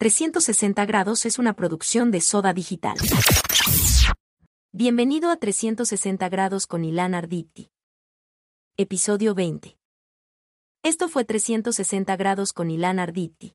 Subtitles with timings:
[0.00, 2.96] 360 grados es una producción de Soda Digital.
[4.72, 7.70] Bienvenido a 360 grados con Ilan Arditi.
[8.78, 9.76] Episodio 20.
[10.82, 13.52] Esto fue 360 grados con Ilan Arditi.